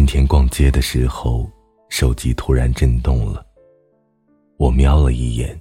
[0.00, 1.46] 今天逛街的时候，
[1.90, 3.44] 手机突然震动了。
[4.56, 5.60] 我瞄了一眼，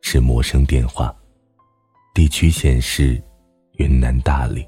[0.00, 1.12] 是陌生电话，
[2.14, 3.20] 地区显示
[3.72, 4.64] 云南大理。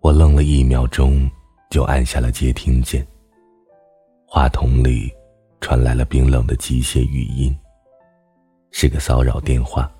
[0.00, 1.30] 我愣了一秒钟，
[1.68, 3.06] 就按下了接听键。
[4.26, 5.12] 话筒里
[5.60, 7.54] 传来了冰冷的机械语音，
[8.70, 9.92] 是个骚扰电话。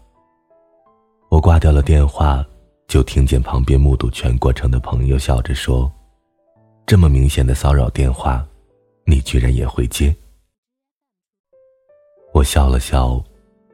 [1.28, 2.42] 我挂掉了电话，
[2.86, 5.92] 就听见旁边目睹全过程的朋友笑着说。
[6.88, 8.48] 这么明显的骚扰电话，
[9.04, 10.16] 你居然也会接？
[12.32, 13.22] 我笑了笑，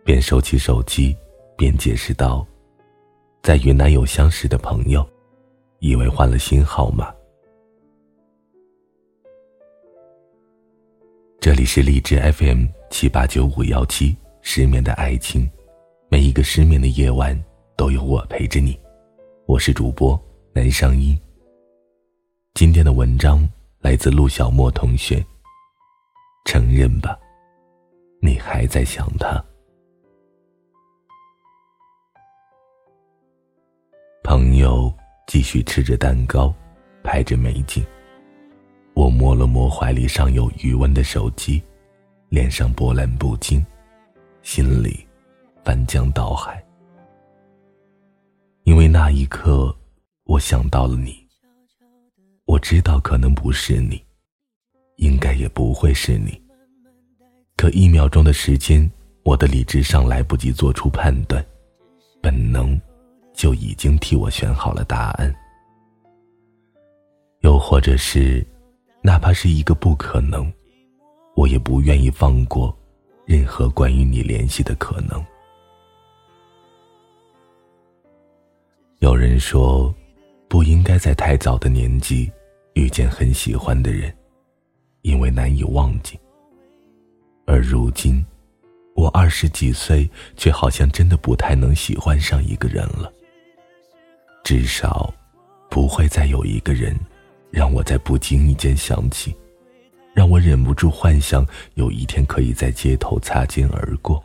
[0.05, 1.17] 便收起手机，
[1.57, 2.45] 边解释道
[3.41, 5.09] ：“在云南有相识的朋友，
[5.79, 7.15] 以为换了新号码。”
[11.39, 15.49] 这里是荔枝 FM 七八九五幺七，失眠的爱情，
[16.09, 17.41] 每一个失眠的夜晚
[17.77, 18.77] 都有我陪着你。
[19.47, 20.21] 我是主播
[20.53, 21.17] 南商一。
[22.55, 23.45] 今天的文章
[23.81, 25.21] 来自陆小莫同学。
[26.45, 27.19] 承认吧，
[28.21, 29.45] 你还在想他。
[34.23, 34.93] 朋友
[35.27, 36.55] 继续吃着蛋糕，
[37.03, 37.85] 拍着美景。
[38.95, 41.61] 我摸了摸怀里尚有余温的手机，
[42.29, 43.67] 脸上波澜不惊，
[44.43, 45.05] 心里
[45.65, 46.65] 翻江倒海。
[48.63, 49.77] 因为那一刻，
[50.23, 51.24] 我想到了你。
[52.65, 54.03] 知道可能不是你，
[54.97, 56.41] 应该也不会是你。
[57.59, 58.91] 可一秒钟的时间，
[59.23, 61.45] 我的理智上来不及做出判断，
[62.23, 62.81] 本能
[63.35, 65.33] 就已经替我选好了答案。
[67.41, 68.43] 又或者是，
[69.03, 70.51] 哪怕是一个不可能，
[71.37, 72.75] 我也不愿意放过
[73.27, 75.23] 任何关于你联系的可能。
[79.01, 79.95] 有人说。
[80.47, 82.31] 不应该在太早的年纪
[82.75, 84.15] 遇见很喜欢的人，
[85.03, 86.19] 因为难以忘记。
[87.47, 88.25] 而如今，
[88.95, 93.13] 我二十几岁，却好像真的不太能喜欢上一个人了。
[94.43, 95.13] 至少，
[95.71, 96.99] 不会再有一个人，
[97.51, 99.35] 让我在不经意间想起，
[100.13, 104.23] 让我忍不住幻想有一天可以在街头擦肩而过，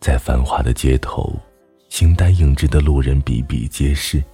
[0.00, 1.32] 在繁华的街头。
[1.88, 4.24] 形单影只的路人比比皆是，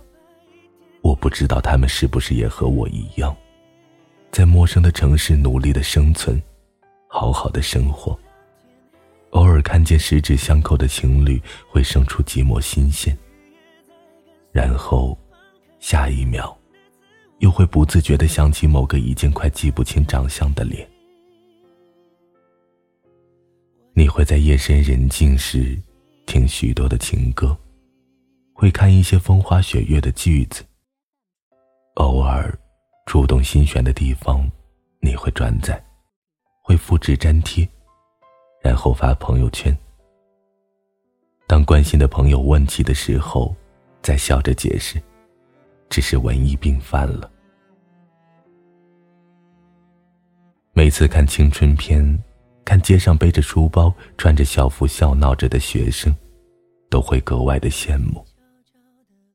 [1.01, 3.35] 我不知道他们是不是也和我一样，
[4.31, 6.41] 在陌生的城市努力的生存，
[7.09, 8.19] 好好的生活。
[9.31, 13.17] 偶尔看见十指相扣的情侣，会生出寂寞新鲜。
[14.53, 15.17] 然后，
[15.81, 16.57] 下一秒，
[17.39, 20.89] 又会不自觉的想起某个已经快记不清长相的脸。
[23.95, 25.79] 你会在夜深人静时。
[26.27, 27.57] 听许多的情歌，
[28.53, 30.63] 会看一些风花雪月的句子。
[31.99, 32.57] 偶尔，
[33.07, 34.49] 触动心弦的地方，
[35.01, 35.85] 你会转载，
[36.63, 37.69] 会复制粘贴，
[38.63, 39.77] 然后发朋友圈。
[41.49, 43.53] 当关心的朋友问起的时候，
[44.01, 45.03] 再笑着解释，
[45.91, 47.29] 只是文艺病犯了。
[50.73, 52.19] 每次看青春片。
[52.65, 56.15] 看街上背着书包、穿着校服笑闹着的学生，
[56.91, 58.23] 都会格外的羡慕，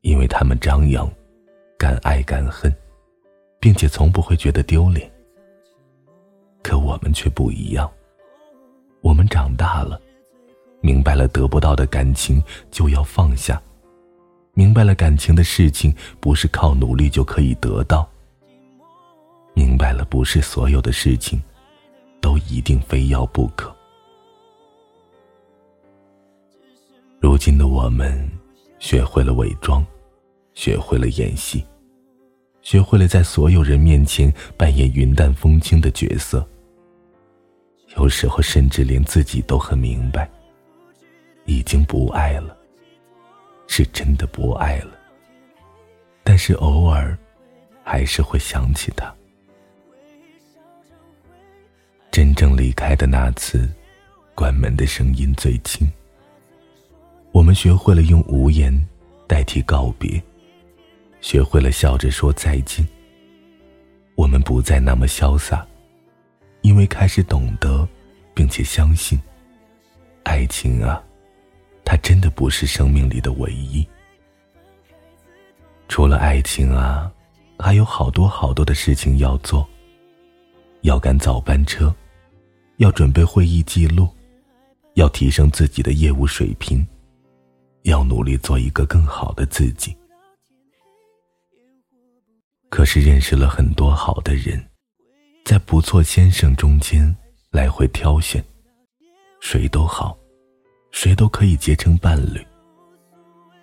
[0.02, 1.10] 因为他们张扬、
[1.84, 2.74] 敢爱敢恨，
[3.60, 5.12] 并且从不会觉得丢脸。
[6.62, 7.92] 可我们却不一样，
[9.02, 10.00] 我们长大了，
[10.80, 13.60] 明白了得不到的感情就要放下，
[14.54, 18.08] 明白了感情的事情不是靠努力就可以得到，
[19.52, 21.38] 明白了不是所有的事情。
[22.22, 23.70] 都一定非要不可。
[27.20, 28.26] 如今的我们，
[28.78, 29.84] 学会了伪装，
[30.54, 31.62] 学会了演戏，
[32.64, 36.44] 学会了在所有人面前扮演云淡风轻的角色。
[37.96, 40.28] 有时候，甚至连自己都很明白，
[41.44, 42.56] 已经不爱了，
[43.68, 44.92] 是真的不爱了。
[46.24, 47.16] 但是偶尔，
[47.84, 49.14] 还是会想起他。
[52.10, 53.68] 真正离开的那次，
[54.34, 55.86] 关门的声音最轻。
[57.30, 58.74] 我们学会了用无言
[59.26, 60.20] 代替告别，
[61.24, 62.86] 学会了笑着说再见。
[64.14, 65.66] 我们不再那么潇洒，
[66.60, 67.88] 因为开始懂得，
[68.34, 69.18] 并且相信，
[70.24, 71.02] 爱情啊，
[71.82, 73.88] 它真的不是生命里的唯一。
[75.88, 77.10] 除了爱情啊，
[77.58, 79.66] 还有好多好多的事情要做，
[80.82, 81.92] 要赶早班车。
[82.78, 84.08] 要准备会议记录，
[84.94, 86.84] 要提升自己的业务水平，
[87.84, 89.96] 要努力做一个更好的自己。
[92.74, 94.60] 可是认识了很多好的人，
[95.44, 97.16] 在不错先生中间
[97.52, 98.44] 来回挑选，
[99.40, 100.18] 谁都好，
[100.90, 102.44] 谁都可以结成伴侣。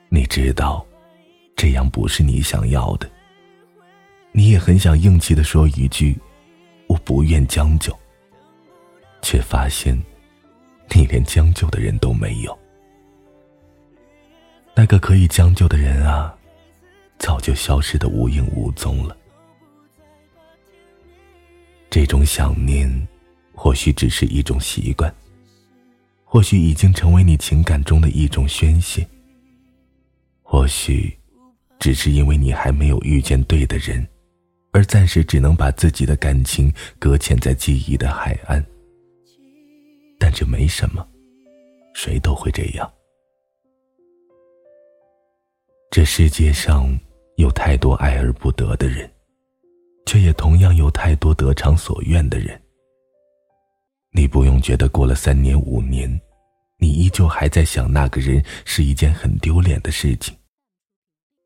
[0.08, 0.86] 你知道，
[1.58, 3.12] 这样不是你想要的。
[4.32, 6.18] 你也很想硬气的说一句
[6.88, 7.94] ：“我不愿将就。”
[9.22, 10.02] 却发现，
[10.96, 12.58] 你连将就的人都没有。
[14.74, 16.34] 那个可以将就的人啊，
[17.22, 19.16] 早就消失的无影无踪了。
[21.88, 23.08] 这种想念，
[23.54, 25.14] 或许只是一种习惯，
[26.26, 29.08] 或许已经成为你情感中的一种宣泄，
[30.42, 31.16] 或许，
[31.80, 34.06] 只是因为你还没有遇见对的人，
[34.72, 38.66] 而暂时只能把自己的感情搁浅在记忆的海岸。
[40.18, 41.08] 但这没什么，
[41.94, 42.92] 谁都会这样。
[45.92, 46.98] 这世界上
[47.42, 49.12] 有太多爱而不得的人，
[50.06, 52.62] 却也同样有太多得偿所愿的人。
[54.12, 56.08] 你不用觉得过了三年五年，
[56.78, 60.38] 你依旧还在想那个人是一件很丢脸的事情。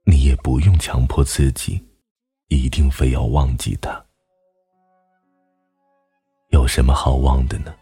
[0.03, 1.81] 你也不用强迫自己，
[2.49, 4.05] 一定非要忘记他。
[6.49, 7.73] 有什么好忘的呢？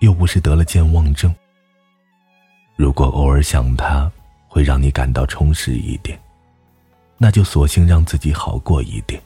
[0.00, 1.34] 又不是得了健忘症。
[2.76, 4.10] 如果偶尔想他。
[4.52, 6.20] 会让你感到充实一点，
[7.22, 9.22] 那就索性让自己好过一点。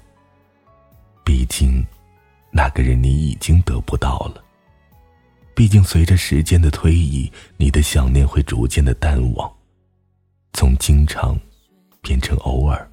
[1.25, 1.81] 毕竟，
[2.51, 4.43] 那个人你已经得不到了。
[5.55, 9.49] 毕竟，随着时间的推移，你的想念会逐渐的淡忘，
[10.55, 11.39] 从经常
[12.03, 12.91] 变成偶尔，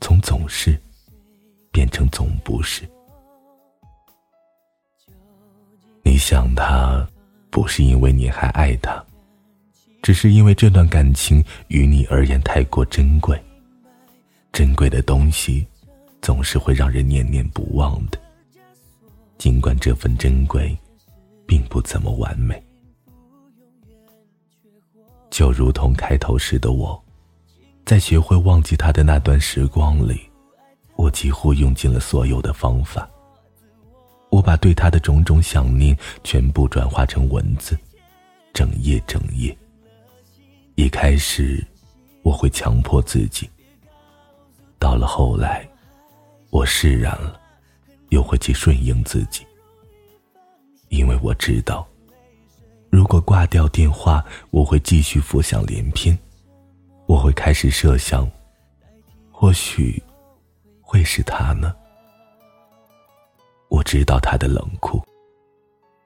[0.00, 0.76] 从总是
[1.70, 2.82] 变成总不是。
[6.02, 7.08] 你想他，
[7.48, 9.02] 不是因为你还爱他。
[10.02, 13.40] 只是因为这段感情于你而言太过珍贵，
[14.52, 15.66] 珍贵的东西
[16.20, 18.18] 总是会让人念念不忘的。
[19.38, 20.76] 尽管这份珍贵，
[21.46, 22.62] 并不怎么完美。
[25.30, 27.02] 就如同开头时的我，
[27.86, 30.20] 在学会忘记他的那段时光里，
[30.96, 33.08] 我几乎用尽了所有的方法。
[34.28, 37.78] 我把对他的种种想念全部转化成文字，
[38.52, 39.56] 整夜整夜。
[40.74, 41.64] 一开始，
[42.22, 43.48] 我会强迫自己；
[44.80, 45.68] 到了后来，
[46.50, 47.38] 我释然了，
[48.08, 49.46] 又会去顺应自己。
[50.88, 51.86] 因为我知道，
[52.90, 56.18] 如果挂掉电话，我会继续浮想联翩，
[57.06, 58.28] 我会开始设想，
[59.30, 60.02] 或许
[60.80, 61.72] 会是他呢。
[63.68, 65.00] 我知道他的冷酷，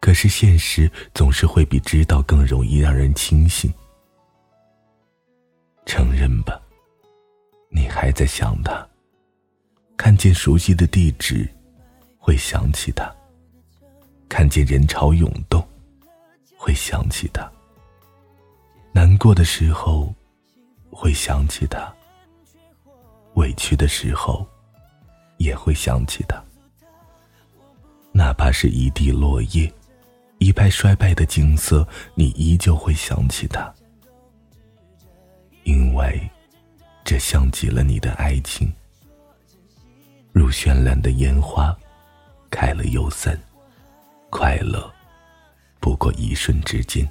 [0.00, 3.72] 可是现实总是会比知道更容易让人清醒。
[5.86, 6.60] 承认吧，
[7.74, 8.86] 你还在想他。
[9.96, 11.48] 看见熟悉的地址，
[12.16, 13.12] 会想起他；
[14.28, 15.66] 看见人潮涌动，
[16.56, 17.50] 会想起他。
[18.92, 20.14] 难过的时候，
[20.90, 21.92] 会想起他；
[23.34, 24.46] 委屈的时候，
[25.38, 26.40] 也会想起他。
[28.12, 29.72] 哪怕是一地落叶，
[30.38, 33.72] 一派衰败的景色，你依旧会想起他。
[35.64, 36.30] 因为，
[37.04, 38.72] 这像极了你的爱情，
[40.32, 41.76] 如绚烂的烟花，
[42.50, 43.38] 开了又散，
[44.30, 44.90] 快乐
[45.80, 47.06] 不过一瞬之间。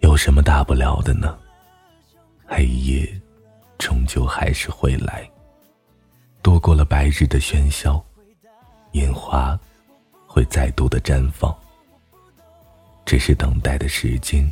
[0.00, 1.38] 有什么大不了的呢？
[2.46, 3.20] 黑夜
[3.76, 5.30] 终究还是会来，
[6.40, 8.02] 躲过了白日的喧嚣，
[8.92, 9.58] 烟花
[10.26, 11.54] 会再度的绽放，
[13.04, 14.50] 只是等待的时间。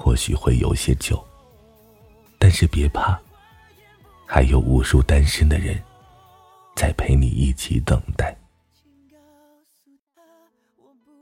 [0.00, 1.22] 或许会有些久，
[2.38, 3.18] 但是别怕，
[4.24, 5.76] 还有无数单身的人
[6.76, 8.32] 在陪你一起等待。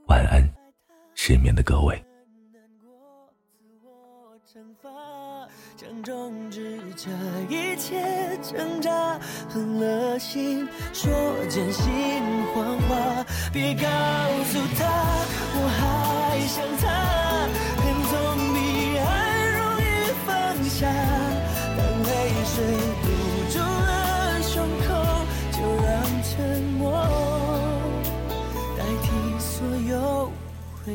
[0.08, 0.46] 晚安，
[1.14, 2.00] 失眠的各位。
[13.52, 13.88] 别告
[14.44, 14.84] 诉他，
[15.54, 16.86] 我还想他。